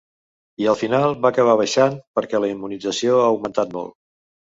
I 0.63 0.67
al 0.69 0.77
final 0.77 1.11
va 1.25 1.31
acabar 1.33 1.53
baixant, 1.59 1.97
perquè 2.19 2.41
la 2.45 2.49
immunització 2.55 3.19
ha 3.21 3.29
augmentat 3.35 3.77
molt. 3.77 3.93